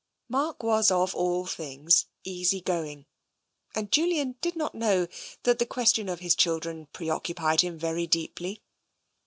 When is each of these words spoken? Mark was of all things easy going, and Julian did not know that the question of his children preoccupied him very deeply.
Mark 0.29 0.63
was 0.63 0.89
of 0.89 1.13
all 1.13 1.45
things 1.45 2.07
easy 2.23 2.59
going, 2.59 3.05
and 3.75 3.91
Julian 3.91 4.35
did 4.41 4.55
not 4.55 4.73
know 4.73 5.07
that 5.43 5.59
the 5.59 5.65
question 5.67 6.09
of 6.09 6.21
his 6.21 6.33
children 6.33 6.87
preoccupied 6.91 7.61
him 7.61 7.77
very 7.77 8.07
deeply. 8.07 8.63